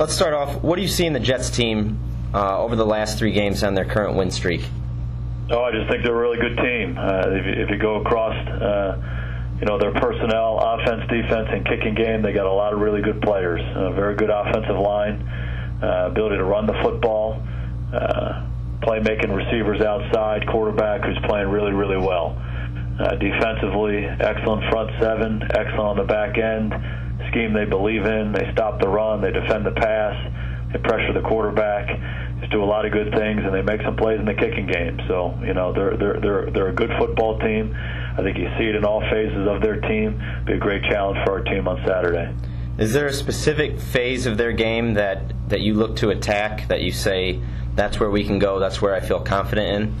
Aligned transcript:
let's 0.00 0.14
start 0.14 0.32
off. 0.32 0.62
What 0.62 0.76
do 0.76 0.82
you 0.82 0.88
see 0.88 1.04
in 1.04 1.12
the 1.12 1.20
Jets 1.20 1.50
team 1.50 2.00
uh, 2.32 2.58
over 2.58 2.74
the 2.74 2.86
last 2.86 3.18
three 3.18 3.32
games 3.32 3.62
on 3.62 3.74
their 3.74 3.84
current 3.84 4.16
win 4.16 4.30
streak? 4.30 4.62
Oh, 5.50 5.62
I 5.62 5.72
just 5.72 5.90
think 5.90 6.02
they're 6.02 6.16
a 6.16 6.20
really 6.20 6.38
good 6.38 6.56
team. 6.56 6.96
Uh, 6.96 7.28
if, 7.28 7.44
you, 7.44 7.62
if 7.64 7.70
you 7.70 7.76
go 7.76 8.00
across, 8.00 8.34
uh, 8.48 8.96
you 9.60 9.66
know, 9.66 9.78
their 9.78 9.92
personnel, 9.92 10.58
offense, 10.58 11.02
defense, 11.10 11.48
and 11.52 11.66
kicking 11.66 11.94
game, 11.94 12.22
they 12.22 12.32
got 12.32 12.46
a 12.46 12.52
lot 12.52 12.72
of 12.72 12.80
really 12.80 13.02
good 13.02 13.20
players. 13.20 13.60
A 13.76 13.92
very 13.92 14.16
good 14.16 14.30
offensive 14.30 14.78
line, 14.78 15.20
uh, 15.82 16.08
ability 16.08 16.36
to 16.38 16.44
run 16.44 16.66
the 16.66 16.80
football, 16.82 17.42
uh, 17.92 18.46
playmaking 18.80 19.36
receivers 19.36 19.82
outside, 19.82 20.46
quarterback 20.48 21.04
who's 21.04 21.18
playing 21.26 21.48
really, 21.48 21.72
really 21.72 21.98
well. 21.98 22.40
Uh, 22.98 23.16
defensively, 23.16 24.06
excellent 24.06 24.64
front 24.70 24.90
seven, 24.98 25.42
excellent 25.52 25.80
on 25.80 25.96
the 25.96 26.04
back 26.04 26.38
end. 26.38 26.72
Scheme 27.30 27.52
they 27.52 27.64
believe 27.64 28.04
in. 28.04 28.32
They 28.32 28.50
stop 28.52 28.80
the 28.80 28.88
run. 28.88 29.20
They 29.20 29.32
defend 29.32 29.66
the 29.66 29.72
pass. 29.72 30.16
They 30.72 30.78
pressure 30.78 31.12
the 31.12 31.26
quarterback. 31.26 31.88
Just 32.40 32.52
do 32.52 32.62
a 32.62 32.64
lot 32.64 32.86
of 32.86 32.92
good 32.92 33.12
things, 33.12 33.42
and 33.44 33.52
they 33.52 33.62
make 33.62 33.82
some 33.82 33.96
plays 33.96 34.18
in 34.18 34.24
the 34.24 34.34
kicking 34.34 34.66
game. 34.66 34.98
So 35.08 35.36
you 35.44 35.52
know 35.52 35.72
they're 35.72 35.96
they're 35.96 36.20
they're 36.20 36.50
they're 36.50 36.68
a 36.68 36.74
good 36.74 36.90
football 36.98 37.38
team. 37.38 37.74
I 37.76 38.22
think 38.22 38.38
you 38.38 38.48
see 38.58 38.64
it 38.64 38.76
in 38.76 38.84
all 38.84 39.00
phases 39.10 39.46
of 39.48 39.60
their 39.62 39.80
team. 39.80 40.22
Be 40.46 40.54
a 40.54 40.58
great 40.58 40.82
challenge 40.84 41.18
for 41.24 41.38
our 41.38 41.44
team 41.44 41.68
on 41.68 41.84
Saturday. 41.86 42.32
Is 42.78 42.92
there 42.92 43.06
a 43.06 43.12
specific 43.12 43.78
phase 43.78 44.26
of 44.26 44.38
their 44.38 44.52
game 44.52 44.94
that 44.94 45.32
that 45.48 45.60
you 45.60 45.74
look 45.74 45.96
to 45.96 46.10
attack 46.10 46.68
that 46.68 46.80
you 46.80 46.92
say 46.92 47.40
that's 47.74 48.00
where 48.00 48.10
we 48.10 48.24
can 48.24 48.38
go? 48.38 48.58
That's 48.58 48.80
where 48.80 48.94
I 48.94 49.00
feel 49.00 49.20
confident 49.20 49.68
in. 49.68 49.94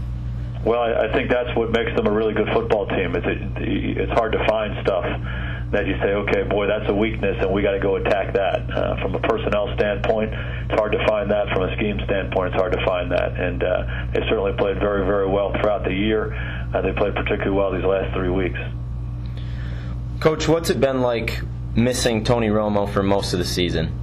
Well, 0.64 0.80
I, 0.80 1.08
I 1.08 1.12
think 1.12 1.30
that's 1.30 1.54
what 1.56 1.72
makes 1.72 1.94
them 1.96 2.06
a 2.06 2.12
really 2.12 2.34
good 2.34 2.48
football 2.54 2.86
team. 2.86 3.16
It's 3.16 3.26
it, 3.26 3.98
it's 3.98 4.12
hard 4.12 4.32
to 4.32 4.46
find 4.46 4.76
stuff 4.82 5.04
that 5.72 5.86
you 5.86 5.94
say, 6.02 6.14
okay, 6.26 6.42
boy, 6.42 6.66
that's 6.66 6.88
a 6.90 6.94
weakness, 6.94 7.36
and 7.40 7.52
we 7.52 7.62
got 7.62 7.72
to 7.72 7.80
go 7.80 7.96
attack 7.96 8.34
that. 8.34 8.68
Uh, 8.70 9.00
from 9.02 9.14
a 9.14 9.20
personnel 9.20 9.72
standpoint, 9.76 10.32
it's 10.32 10.74
hard 10.74 10.92
to 10.92 11.06
find 11.06 11.30
that. 11.30 11.46
From 11.54 11.62
a 11.62 11.76
scheme 11.76 12.00
standpoint, 12.04 12.52
it's 12.52 12.60
hard 12.60 12.72
to 12.72 12.84
find 12.84 13.10
that. 13.12 13.38
And 13.38 13.62
uh, 13.62 14.10
they 14.12 14.20
certainly 14.28 14.52
played 14.58 14.80
very, 14.80 15.06
very 15.06 15.28
well 15.28 15.52
throughout 15.60 15.84
the 15.84 15.94
year. 15.94 16.34
Uh, 16.74 16.82
they 16.82 16.92
played 16.92 17.14
particularly 17.14 17.56
well 17.56 17.72
these 17.72 17.84
last 17.84 18.12
three 18.14 18.30
weeks. 18.30 18.58
Coach, 20.18 20.48
what's 20.48 20.70
it 20.70 20.80
been 20.80 21.00
like 21.00 21.40
missing 21.76 22.24
Tony 22.24 22.48
Romo 22.48 22.92
for 22.92 23.02
most 23.02 23.32
of 23.32 23.38
the 23.38 23.44
season? 23.44 23.96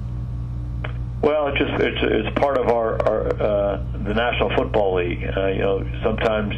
Well, 1.22 1.48
it's 1.48 1.58
just 1.58 1.82
it's 1.82 1.98
it's 2.02 2.38
part 2.38 2.58
of 2.58 2.68
our, 2.68 2.94
our 3.06 3.26
uh, 3.42 3.84
the 4.04 4.14
National 4.14 4.54
Football 4.56 4.96
League. 4.96 5.22
Uh, 5.24 5.48
you 5.48 5.58
know, 5.58 5.84
sometimes 6.02 6.54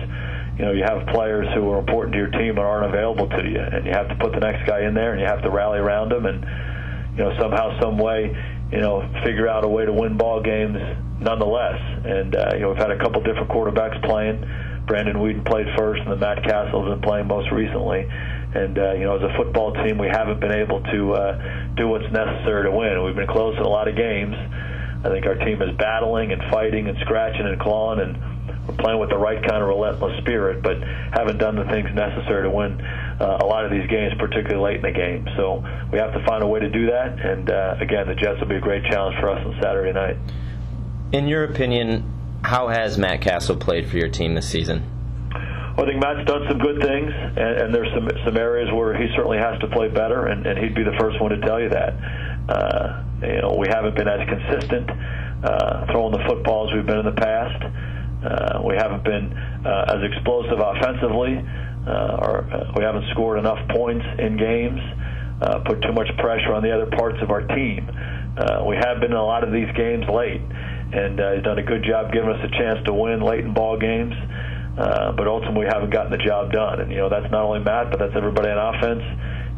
you 0.61 0.67
know 0.67 0.73
you 0.73 0.85
have 0.85 1.07
players 1.09 1.49
who 1.55 1.71
are 1.73 1.79
important 1.79 2.13
to 2.13 2.19
your 2.19 2.29
team 2.29 2.51
and 2.51 2.59
aren't 2.59 2.85
available 2.85 3.27
to 3.31 3.49
you, 3.49 3.65
and 3.65 3.87
you 3.87 3.93
have 3.93 4.09
to 4.13 4.17
put 4.21 4.33
the 4.33 4.45
next 4.45 4.69
guy 4.69 4.85
in 4.85 4.93
there, 4.93 5.13
and 5.13 5.21
you 5.21 5.27
have 5.27 5.41
to 5.41 5.49
rally 5.49 5.79
around 5.79 6.13
him, 6.13 6.27
and 6.27 6.45
you 7.17 7.25
know 7.25 7.33
somehow, 7.41 7.81
some 7.81 7.97
way, 7.97 8.29
you 8.71 8.77
know, 8.77 9.01
figure 9.25 9.49
out 9.49 9.65
a 9.65 9.69
way 9.69 9.87
to 9.87 9.93
win 9.93 10.19
ball 10.19 10.43
games 10.43 10.77
nonetheless. 11.19 11.81
And 12.05 12.37
uh, 12.37 12.51
you 12.53 12.61
know, 12.61 12.69
we've 12.77 12.77
had 12.77 12.91
a 12.91 12.99
couple 12.99 13.25
different 13.25 13.49
quarterbacks 13.49 14.05
playing. 14.05 14.45
Brandon 14.85 15.17
Weeden 15.17 15.49
played 15.49 15.65
first, 15.79 16.03
and 16.03 16.13
then 16.13 16.21
Matt 16.21 16.45
Cassel's 16.45 16.93
been 16.93 17.01
playing 17.01 17.27
most 17.27 17.51
recently. 17.51 18.05
And 18.53 18.77
uh, 18.77 18.93
you 19.01 19.09
know, 19.09 19.17
as 19.17 19.25
a 19.25 19.33
football 19.41 19.73
team, 19.73 19.97
we 19.97 20.09
haven't 20.13 20.41
been 20.41 20.53
able 20.53 20.85
to 20.93 21.15
uh, 21.15 21.73
do 21.73 21.89
what's 21.89 22.13
necessary 22.13 22.69
to 22.69 22.71
win. 22.71 23.03
We've 23.03 23.17
been 23.17 23.33
close 23.33 23.57
in 23.57 23.65
a 23.65 23.69
lot 23.69 23.89
of 23.89 23.97
games. 23.97 24.37
I 24.37 25.09
think 25.09 25.25
our 25.25 25.41
team 25.41 25.63
is 25.63 25.73
battling 25.79 26.33
and 26.33 26.43
fighting 26.53 26.87
and 26.87 26.99
scratching 27.01 27.49
and 27.49 27.59
clawing, 27.59 28.01
and 28.01 28.30
playing 28.81 28.99
with 28.99 29.11
the 29.11 29.19
right 29.19 29.41
kind 29.47 29.63
of 29.63 29.69
relentless 29.69 30.19
spirit, 30.21 30.63
but 30.63 30.77
haven't 31.13 31.39
done 31.39 31.57
the 31.57 31.65
things 31.65 31.89
necessary 31.95 32.43
to 32.43 32.51
win 32.51 32.81
uh, 32.81 33.39
a 33.41 33.47
lot 33.47 33.65
of 33.65 33.71
these 33.71 33.89
games, 33.89 34.13
particularly 34.19 34.61
late 34.61 34.77
in 34.77 34.83
the 34.83 34.97
game. 34.97 35.29
So 35.37 35.63
we 35.93 35.99
have 35.99 36.13
to 36.13 36.25
find 36.27 36.43
a 36.43 36.47
way 36.47 36.61
to 36.61 36.71
do 36.71 36.87
that. 36.87 37.19
And 37.21 37.51
uh, 37.51 37.77
again, 37.81 38.09
the 38.09 38.15
Jets 38.15 38.41
will 38.41 38.49
be 38.49 38.57
a 38.57 38.61
great 38.61 38.85
challenge 38.91 39.17
for 39.21 39.31
us 39.31 39.45
on 39.45 39.57
Saturday 39.63 39.93
night. 39.93 40.17
In 41.13 41.29
your 41.29 41.45
opinion, 41.45 42.05
how 42.43 42.69
has 42.69 42.97
Matt 42.97 43.21
Cassel 43.21 43.57
played 43.57 43.89
for 43.89 43.97
your 43.97 44.09
team 44.09 44.35
this 44.35 44.49
season? 44.49 44.83
Well, 45.77 45.87
I 45.87 45.91
think 45.91 46.03
Matt's 46.03 46.27
done 46.27 46.45
some 46.49 46.59
good 46.59 46.83
things, 46.83 47.13
and, 47.13 47.39
and 47.39 47.75
there's 47.75 47.93
some 47.95 48.09
some 48.25 48.37
areas 48.37 48.69
where 48.73 48.97
he 48.97 49.09
certainly 49.15 49.39
has 49.39 49.59
to 49.61 49.69
play 49.69 49.89
better, 49.89 50.27
and, 50.27 50.47
and 50.47 50.59
he'd 50.59 50.75
be 50.75 50.83
the 50.83 50.97
first 50.99 51.21
one 51.21 51.31
to 51.31 51.41
tell 51.41 51.61
you 51.61 51.69
that. 51.71 51.95
Uh, 52.49 53.05
you 53.23 53.41
know, 53.41 53.57
we 53.59 53.69
haven't 53.69 53.95
been 53.95 54.09
as 54.09 54.27
consistent 54.29 54.91
uh, 55.45 55.87
throwing 55.93 56.13
the 56.13 56.25
football 56.27 56.69
as 56.69 56.75
we've 56.75 56.87
been 56.87 56.99
in 56.99 57.07
the 57.07 57.21
past. 57.21 57.63
Uh, 58.25 58.61
we 58.65 58.77
haven't 58.77 59.05
been 59.05 59.33
uh, 59.65 59.97
as 59.97 60.03
explosive 60.13 60.61
offensively, 60.61 61.41
uh, 61.87 62.25
or 62.25 62.45
uh, 62.53 62.73
we 62.77 62.85
haven't 62.85 63.09
scored 63.13 63.39
enough 63.39 63.59
points 63.71 64.05
in 64.19 64.37
games. 64.37 64.81
Uh, 65.41 65.61
put 65.65 65.81
too 65.81 65.93
much 65.93 66.09
pressure 66.19 66.53
on 66.53 66.63
the 66.63 66.71
other 66.71 66.85
parts 66.97 67.17
of 67.23 67.31
our 67.31 67.41
team. 67.41 67.89
Uh, 68.37 68.63
we 68.69 68.77
have 68.77 69.01
been 69.01 69.11
in 69.11 69.17
a 69.17 69.25
lot 69.25 69.43
of 69.43 69.53
these 69.53 69.69
games 69.73 70.05
late, 70.13 70.41
and 70.93 71.19
uh, 71.19 71.33
he's 71.33 71.43
done 71.43 71.59
a 71.59 71.63
good 71.63 71.83
job 71.83 72.13
giving 72.13 72.29
us 72.29 72.45
a 72.45 72.51
chance 72.61 72.79
to 72.85 72.93
win 72.93 73.21
late 73.21 73.41
in 73.41 73.55
ball 73.55 73.79
games. 73.79 74.15
Uh, 74.79 75.13
but 75.13 75.27
ultimately, 75.27 75.67
we 75.67 75.67
haven't 75.67 75.91
gotten 75.91 76.13
the 76.13 76.25
job 76.25 76.53
done. 76.53 76.81
And 76.81 76.91
you 76.91 76.99
know 76.99 77.09
that's 77.09 77.31
not 77.33 77.43
only 77.43 77.61
Matt, 77.61 77.91
but 77.91 77.99
that's 77.99 78.15
everybody 78.15 78.49
on 78.49 78.57
offense, 78.57 79.03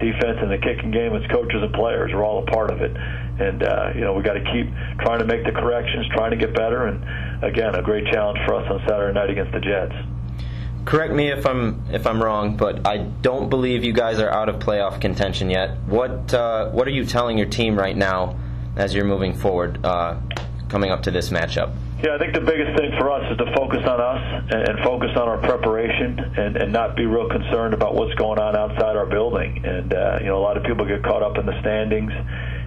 defense, 0.01 0.39
and 0.41 0.51
the 0.51 0.59
kicking 0.59 0.91
game. 0.91 1.15
It's 1.15 1.31
coaches 1.31 1.63
and 1.63 1.73
players. 1.75 2.11
We're 2.15 2.25
all 2.25 2.43
a 2.43 2.47
part 2.51 2.71
of 2.71 2.81
it. 2.81 2.91
And 2.97 3.63
uh, 3.63 3.93
you 3.95 4.01
know 4.01 4.15
we 4.15 4.23
got 4.23 4.35
to 4.35 4.45
keep 4.51 4.67
trying 5.05 5.21
to 5.21 5.27
make 5.27 5.45
the 5.45 5.53
corrections, 5.53 6.07
trying 6.15 6.31
to 6.31 6.41
get 6.41 6.55
better. 6.55 6.87
And 6.87 7.05
again, 7.43 7.75
a 7.75 7.83
great 7.83 8.07
challenge 8.13 8.39
for 8.47 8.55
us 8.55 8.71
on 8.71 8.81
Saturday 8.89 9.13
night 9.13 9.31
against 9.31 9.53
the 9.53 9.61
Jets. 9.61 9.95
Correct 10.85 11.13
me 11.13 11.31
if 11.31 11.47
I'm 11.47 11.85
if 11.93 12.07
I'm 12.07 12.21
wrong, 12.21 12.57
but 12.57 12.87
I 12.87 12.99
don't 12.99 13.49
believe 13.49 13.85
you 13.85 13.93
guys 13.93 14.19
are 14.19 14.31
out 14.31 14.49
of 14.49 14.57
playoff 14.57 15.01
contention 15.01 15.49
yet. 15.49 15.79
What 15.87 16.35
uh, 16.35 16.71
what 16.71 16.89
are 16.89 16.91
you 16.91 17.05
telling 17.05 17.39
your 17.39 17.47
team 17.47 17.79
right 17.79 17.97
now 17.97 18.37
as 18.77 18.93
you're 18.93 19.05
moving 19.05 19.35
forward, 19.35 19.85
uh, 19.85 20.19
coming 20.69 20.91
up 20.91 21.03
to 21.05 21.13
this 21.13 21.29
matchup? 21.29 21.73
Yeah, 22.03 22.17
I 22.17 22.19
think 22.19 22.35
the 22.35 22.41
biggest 22.41 22.77
thing 22.77 22.91
for 22.99 23.13
us 23.13 23.31
is 23.31 23.39
to 23.39 23.47
focus 23.55 23.87
on 23.87 24.01
us 24.01 24.45
and, 24.51 24.69
and 24.69 24.79
focus 24.83 25.11
on 25.15 25.29
our 25.29 25.39
preparation 25.39 26.19
and, 26.19 26.57
and 26.57 26.73
not 26.73 26.97
be 26.97 27.07
real 27.07 27.29
concerned 27.29 27.75
about 27.75 27.95
what's 27.95 28.15
going 28.15 28.41
on 28.41 28.57
outside 28.57 28.97
our 28.97 29.07
building. 29.07 29.65
And, 29.65 29.95
uh, 29.95 30.19
you 30.19 30.27
know, 30.27 30.37
a 30.37 30.43
lot 30.43 30.57
of 30.57 30.65
people 30.65 30.85
get 30.85 31.05
caught 31.05 31.23
up 31.23 31.39
in 31.39 31.47
the 31.47 31.55
standings 31.61 32.11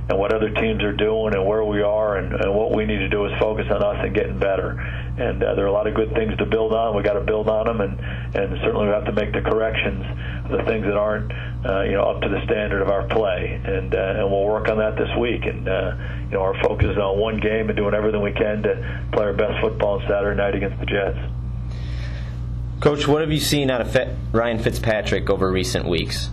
and 0.07 0.19
what 0.19 0.31
other 0.31 0.49
teams 0.51 0.83
are 0.83 0.93
doing 0.93 1.33
and 1.33 1.45
where 1.45 1.63
we 1.63 1.81
are 1.81 2.17
and, 2.17 2.31
and 2.33 2.53
what 2.53 2.75
we 2.75 2.85
need 2.85 2.99
to 2.99 3.09
do 3.09 3.25
is 3.25 3.31
focus 3.39 3.65
on 3.71 3.81
us 3.83 3.97
and 4.05 4.13
getting 4.13 4.37
better. 4.37 4.77
And 5.17 5.41
uh, 5.41 5.55
there 5.55 5.65
are 5.65 5.67
a 5.67 5.71
lot 5.71 5.87
of 5.87 5.95
good 5.95 6.13
things 6.13 6.37
to 6.37 6.45
build 6.45 6.73
on. 6.73 6.95
We 6.95 7.01
got 7.01 7.13
to 7.13 7.21
build 7.21 7.49
on 7.49 7.65
them, 7.65 7.81
and 7.81 7.97
and 8.35 8.59
certainly 8.61 8.87
we 8.87 8.91
have 8.91 9.05
to 9.05 9.13
make 9.13 9.31
the 9.31 9.41
corrections 9.41 10.03
the 10.51 10.61
things 10.67 10.85
that 10.85 10.97
aren't 10.97 11.31
uh, 11.65 11.83
you 11.83 11.93
know 11.93 12.03
up 12.03 12.21
to 12.21 12.29
the 12.29 12.43
standard 12.43 12.81
of 12.81 12.89
our 12.89 13.07
play. 13.07 13.59
And 13.63 13.95
uh, 13.95 14.19
and 14.19 14.29
we'll 14.29 14.43
work 14.43 14.67
on 14.67 14.77
that 14.77 14.97
this 14.97 15.09
week. 15.17 15.45
And 15.45 15.67
uh, 15.67 15.95
you 16.25 16.35
know 16.35 16.41
our 16.41 16.61
focus 16.61 16.91
is 16.91 16.97
on 16.97 17.17
one 17.17 17.39
game 17.39 17.69
and 17.69 17.77
doing 17.77 17.95
everything 17.95 18.21
we 18.21 18.33
can 18.33 18.61
to 18.63 19.07
play 19.13 19.23
our 19.23 19.33
best 19.33 19.61
football 19.61 20.01
on 20.01 20.07
Saturday 20.07 20.35
night 20.35 20.53
against 20.53 20.79
the 20.79 20.85
Jets. 20.85 21.17
Coach, 22.81 23.07
what 23.07 23.21
have 23.21 23.31
you 23.31 23.39
seen 23.39 23.71
out 23.71 23.81
of 23.81 23.95
Ryan 24.33 24.59
Fitzpatrick 24.59 25.29
over 25.29 25.49
recent 25.49 25.87
weeks? 25.87 26.29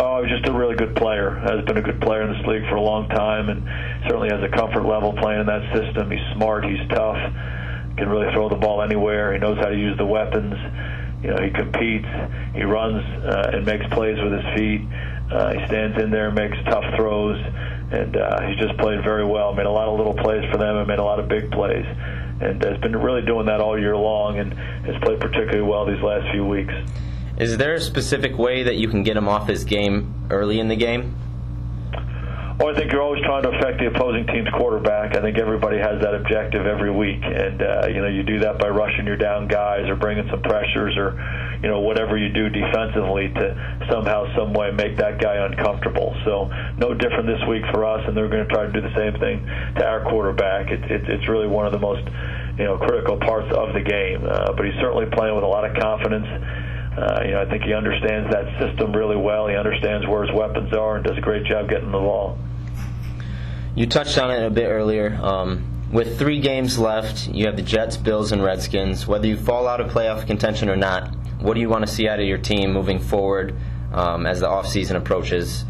Oh, 0.00 0.22
he's 0.22 0.30
just 0.30 0.46
a 0.46 0.52
really 0.52 0.76
good 0.76 0.94
player. 0.94 1.30
Has 1.30 1.64
been 1.64 1.76
a 1.76 1.82
good 1.82 2.00
player 2.00 2.22
in 2.22 2.32
this 2.32 2.46
league 2.46 2.62
for 2.68 2.76
a 2.76 2.80
long 2.80 3.08
time, 3.08 3.48
and 3.48 3.66
certainly 4.04 4.28
has 4.30 4.40
a 4.44 4.48
comfort 4.48 4.86
level 4.86 5.12
playing 5.12 5.40
in 5.40 5.46
that 5.46 5.74
system. 5.74 6.08
He's 6.10 6.22
smart. 6.34 6.64
He's 6.64 6.86
tough. 6.88 7.18
Can 7.96 8.08
really 8.08 8.32
throw 8.32 8.48
the 8.48 8.54
ball 8.54 8.80
anywhere. 8.80 9.32
He 9.32 9.40
knows 9.40 9.58
how 9.58 9.70
to 9.70 9.76
use 9.76 9.98
the 9.98 10.06
weapons. 10.06 10.54
You 11.20 11.34
know, 11.34 11.42
he 11.42 11.50
competes. 11.50 12.06
He 12.54 12.62
runs 12.62 13.02
uh, 13.24 13.50
and 13.54 13.66
makes 13.66 13.86
plays 13.90 14.22
with 14.22 14.32
his 14.38 14.46
feet. 14.54 14.86
Uh, 15.32 15.58
he 15.58 15.66
stands 15.66 16.00
in 16.00 16.12
there, 16.12 16.28
and 16.28 16.36
makes 16.36 16.56
tough 16.70 16.84
throws, 16.94 17.36
and 17.90 18.16
uh, 18.16 18.46
he's 18.46 18.56
just 18.56 18.78
played 18.78 19.02
very 19.02 19.24
well. 19.24 19.52
Made 19.52 19.66
a 19.66 19.70
lot 19.70 19.88
of 19.88 19.98
little 19.98 20.14
plays 20.14 20.48
for 20.52 20.58
them, 20.58 20.76
and 20.76 20.86
made 20.86 21.00
a 21.00 21.04
lot 21.04 21.18
of 21.18 21.28
big 21.28 21.50
plays, 21.50 21.84
and 22.40 22.62
has 22.62 22.78
been 22.78 22.94
really 22.94 23.22
doing 23.22 23.46
that 23.46 23.60
all 23.60 23.76
year 23.76 23.96
long, 23.96 24.38
and 24.38 24.54
has 24.86 24.94
played 25.02 25.18
particularly 25.18 25.60
well 25.60 25.84
these 25.84 26.00
last 26.00 26.30
few 26.30 26.46
weeks. 26.46 26.72
Is 27.38 27.56
there 27.56 27.74
a 27.74 27.80
specific 27.80 28.36
way 28.36 28.64
that 28.64 28.74
you 28.74 28.88
can 28.88 29.04
get 29.04 29.16
him 29.16 29.28
off 29.28 29.46
his 29.46 29.62
game 29.62 30.12
early 30.28 30.58
in 30.58 30.66
the 30.66 30.74
game? 30.74 31.14
Well, 32.58 32.74
I 32.74 32.74
think 32.74 32.90
you're 32.90 33.02
always 33.02 33.22
trying 33.22 33.44
to 33.44 33.50
affect 33.50 33.78
the 33.78 33.86
opposing 33.86 34.26
team's 34.26 34.48
quarterback. 34.50 35.14
I 35.14 35.20
think 35.20 35.38
everybody 35.38 35.78
has 35.78 36.02
that 36.02 36.12
objective 36.16 36.66
every 36.66 36.90
week, 36.90 37.22
and 37.22 37.62
uh, 37.62 37.86
you 37.86 38.02
know 38.02 38.08
you 38.08 38.24
do 38.24 38.40
that 38.40 38.58
by 38.58 38.68
rushing 38.68 39.06
your 39.06 39.16
down 39.16 39.46
guys 39.46 39.88
or 39.88 39.94
bringing 39.94 40.28
some 40.28 40.42
pressures 40.42 40.96
or 40.96 41.14
you 41.62 41.68
know 41.68 41.78
whatever 41.78 42.18
you 42.18 42.28
do 42.30 42.48
defensively 42.48 43.28
to 43.28 43.86
somehow, 43.88 44.26
some 44.34 44.52
way 44.52 44.72
make 44.72 44.96
that 44.96 45.20
guy 45.20 45.36
uncomfortable. 45.36 46.16
So 46.24 46.50
no 46.76 46.92
different 46.92 47.28
this 47.28 47.46
week 47.46 47.62
for 47.70 47.84
us, 47.84 48.02
and 48.08 48.16
they're 48.16 48.28
going 48.28 48.42
to 48.42 48.52
try 48.52 48.66
to 48.66 48.72
do 48.72 48.80
the 48.80 48.94
same 48.96 49.14
thing 49.20 49.46
to 49.78 49.86
our 49.86 50.02
quarterback. 50.10 50.72
It, 50.72 50.82
it, 50.90 51.08
it's 51.08 51.28
really 51.28 51.46
one 51.46 51.66
of 51.66 51.70
the 51.70 51.78
most 51.78 52.02
you 52.58 52.64
know 52.64 52.76
critical 52.78 53.18
parts 53.18 53.54
of 53.54 53.74
the 53.74 53.80
game. 53.80 54.26
Uh, 54.26 54.50
but 54.54 54.66
he's 54.66 54.74
certainly 54.82 55.06
playing 55.06 55.36
with 55.36 55.44
a 55.44 55.46
lot 55.46 55.62
of 55.64 55.78
confidence. 55.78 56.26
Uh, 56.96 57.22
you 57.24 57.30
know, 57.32 57.42
I 57.42 57.50
think 57.50 57.62
he 57.64 57.74
understands 57.74 58.32
that 58.32 58.58
system 58.58 58.92
really 58.92 59.16
well. 59.16 59.46
He 59.46 59.54
understands 59.54 60.06
where 60.06 60.24
his 60.24 60.34
weapons 60.34 60.72
are 60.72 60.96
and 60.96 61.04
does 61.04 61.16
a 61.16 61.20
great 61.20 61.44
job 61.44 61.68
getting 61.68 61.92
the 61.92 61.98
ball. 61.98 62.38
You 63.74 63.86
touched 63.86 64.18
on 64.18 64.30
it 64.30 64.44
a 64.44 64.50
bit 64.50 64.66
earlier. 64.66 65.16
Um, 65.22 65.64
with 65.92 66.18
three 66.18 66.40
games 66.40 66.78
left, 66.78 67.28
you 67.28 67.46
have 67.46 67.56
the 67.56 67.62
Jets, 67.62 67.96
Bills, 67.96 68.32
and 68.32 68.42
Redskins. 68.42 69.06
Whether 69.06 69.26
you 69.26 69.36
fall 69.36 69.68
out 69.68 69.80
of 69.80 69.90
playoff 69.90 70.26
contention 70.26 70.68
or 70.68 70.76
not, 70.76 71.14
what 71.40 71.54
do 71.54 71.60
you 71.60 71.68
want 71.68 71.86
to 71.86 71.92
see 71.92 72.08
out 72.08 72.18
of 72.18 72.26
your 72.26 72.38
team 72.38 72.72
moving 72.72 72.98
forward 72.98 73.54
um, 73.92 74.26
as 74.26 74.40
the 74.40 74.46
offseason 74.46 74.96
approaches? 74.96 75.64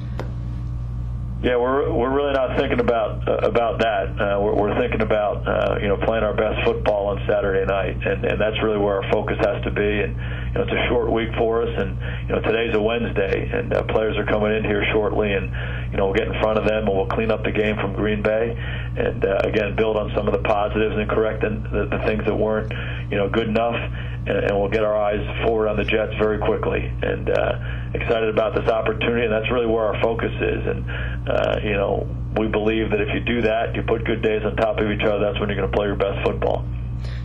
Yeah, 1.41 1.56
we're 1.56 1.93
we're 1.93 2.11
really 2.11 2.32
not 2.32 2.59
thinking 2.59 2.81
about 2.81 3.29
uh, 3.29 3.47
about 3.47 3.79
that. 3.79 4.09
Uh, 4.11 4.41
we're, 4.41 4.55
we're 4.55 4.81
thinking 4.81 5.03
about 5.03 5.47
uh, 5.47 5.79
you 5.81 5.87
know 5.87 5.97
playing 5.99 6.25
our 6.25 6.35
best 6.35 6.64
football 6.64 7.06
on 7.06 7.25
Saturday 7.29 7.64
night, 7.64 7.94
and 8.05 8.25
and 8.25 8.41
that's 8.41 8.61
really 8.61 8.79
where 8.79 9.00
our 9.00 9.12
focus 9.12 9.37
has 9.38 9.62
to 9.62 9.71
be. 9.71 10.03
And 10.03 10.17
you 10.49 10.55
know 10.55 10.62
it's 10.62 10.73
a 10.73 10.89
short 10.89 11.12
week 11.12 11.29
for 11.37 11.62
us, 11.62 11.73
and 11.77 11.99
you 12.29 12.35
know 12.35 12.41
today's 12.41 12.75
a 12.75 12.81
Wednesday, 12.81 13.49
and 13.53 13.73
uh, 13.73 13.83
players 13.85 14.17
are 14.17 14.25
coming 14.27 14.55
in 14.56 14.65
here 14.65 14.85
shortly, 14.93 15.33
and 15.33 15.53
you 15.93 15.97
know 15.97 16.06
we'll 16.06 16.15
get 16.15 16.29
in 16.29 16.41
front 16.41 16.59
of 16.59 16.65
them 16.65 16.89
and 16.89 16.97
we'll 16.97 17.06
clean 17.06 17.31
up 17.31 17.45
the 17.45 17.53
game 17.53 17.77
from 17.77 17.95
Green 17.95 18.23
Bay, 18.23 18.56
and 18.97 19.25
uh, 19.25 19.41
again 19.45 19.77
build 19.77 19.97
on 19.97 20.12
some 20.17 20.27
of 20.27 20.33
the 20.33 20.43
positives 20.49 20.97
and 20.97 21.09
correct 21.09 21.43
the, 21.43 21.89
the, 21.91 21.99
things 22.06 22.25
that 22.25 22.35
weren't 22.35 22.73
you 23.11 23.17
know 23.17 23.29
good 23.29 23.49
enough, 23.49 23.77
and, 23.77 24.39
and 24.49 24.59
we'll 24.59 24.71
get 24.71 24.83
our 24.83 24.97
eyes 24.97 25.21
forward 25.45 25.69
on 25.69 25.77
the 25.77 25.85
Jets 25.85 26.15
very 26.19 26.39
quickly. 26.39 26.81
And 27.03 27.29
uh, 27.31 27.93
excited 27.95 28.29
about 28.29 28.55
this 28.55 28.69
opportunity, 28.69 29.25
and 29.25 29.33
that's 29.33 29.50
really 29.50 29.67
where 29.67 29.85
our 29.85 30.00
focus 30.00 30.33
is. 30.33 30.67
And 30.67 30.85
uh, 31.29 31.61
you 31.62 31.73
know, 31.73 32.09
we 32.37 32.49
believe 32.49 32.91
that 32.91 33.00
if 33.00 33.09
you 33.12 33.21
do 33.21 33.43
that, 33.43 33.75
you 33.75 33.83
put 33.83 34.05
good 34.05 34.23
days 34.23 34.43
on 34.45 34.56
top 34.56 34.79
of 34.79 34.91
each 34.91 35.03
other. 35.03 35.21
That's 35.21 35.39
when 35.41 35.49
you're 35.49 35.59
going 35.59 35.71
to 35.71 35.77
play 35.77 35.87
your 35.87 35.97
best 35.97 36.25
football. 36.25 36.65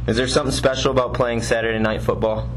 Is 0.08 0.18
there 0.18 0.28
something 0.28 0.52
special 0.52 0.92
about 0.92 1.14
playing 1.14 1.42
Saturday 1.42 1.80
night 1.80 2.02
football? 2.02 2.50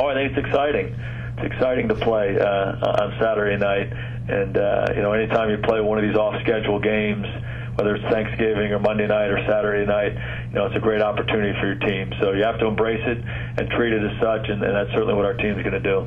Oh, 0.00 0.06
I 0.06 0.14
think 0.14 0.32
it's 0.32 0.46
exciting. 0.46 0.96
It's 1.36 1.52
exciting 1.52 1.88
to 1.88 1.94
play 1.94 2.38
uh, 2.38 3.04
on 3.04 3.12
Saturday 3.20 3.58
night, 3.58 3.92
and 4.28 4.56
uh, 4.56 4.86
you 4.96 5.02
know, 5.02 5.12
anytime 5.12 5.50
you 5.50 5.58
play 5.58 5.80
one 5.80 5.98
of 5.98 6.04
these 6.04 6.16
off-schedule 6.16 6.80
games 6.80 7.26
whether 7.80 7.96
it's 7.96 8.04
Thanksgiving 8.12 8.72
or 8.72 8.78
Monday 8.78 9.06
night 9.06 9.30
or 9.32 9.40
Saturday 9.48 9.86
night, 9.86 10.12
you 10.12 10.54
know, 10.54 10.66
it's 10.66 10.76
a 10.76 10.80
great 10.80 11.00
opportunity 11.00 11.58
for 11.60 11.66
your 11.72 11.80
team. 11.80 12.12
So 12.20 12.32
you 12.32 12.42
have 12.44 12.58
to 12.60 12.66
embrace 12.66 13.00
it 13.00 13.18
and 13.24 13.70
treat 13.70 13.94
it 13.94 14.04
as 14.04 14.12
such, 14.20 14.48
and, 14.50 14.62
and 14.62 14.76
that's 14.76 14.90
certainly 14.92 15.14
what 15.14 15.24
our 15.24 15.32
team's 15.32 15.62
going 15.62 15.80
to 15.80 15.80
do. 15.80 16.04